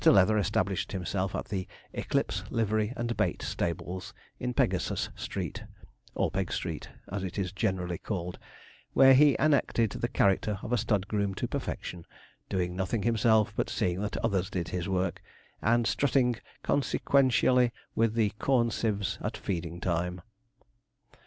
[0.03, 5.63] Leather established himself at the 'Eclipse Livery and Bait Stables,' in Pegasus Street,
[6.15, 8.39] or Peg Street, as it is generally called,
[8.93, 12.07] where he enacted the character of stud groom to perfection,
[12.49, 15.21] doing nothing himself, but seeing that others did his work,
[15.61, 20.21] and strutting consequentially with the corn sieves at feeding time.